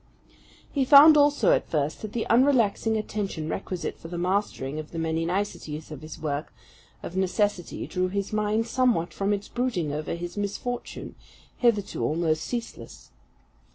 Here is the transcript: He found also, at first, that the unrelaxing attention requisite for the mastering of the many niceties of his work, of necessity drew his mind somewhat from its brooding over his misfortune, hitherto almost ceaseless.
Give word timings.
He 0.71 0.83
found 0.83 1.15
also, 1.15 1.51
at 1.51 1.69
first, 1.69 2.01
that 2.01 2.11
the 2.13 2.25
unrelaxing 2.27 2.97
attention 2.97 3.47
requisite 3.47 3.99
for 3.99 4.07
the 4.07 4.17
mastering 4.17 4.79
of 4.79 4.89
the 4.89 4.97
many 4.97 5.25
niceties 5.27 5.91
of 5.91 6.01
his 6.01 6.19
work, 6.19 6.51
of 7.03 7.15
necessity 7.15 7.85
drew 7.85 8.07
his 8.07 8.33
mind 8.33 8.65
somewhat 8.65 9.13
from 9.13 9.31
its 9.31 9.47
brooding 9.47 9.93
over 9.93 10.15
his 10.15 10.37
misfortune, 10.37 11.13
hitherto 11.57 12.03
almost 12.03 12.41
ceaseless. 12.43 13.11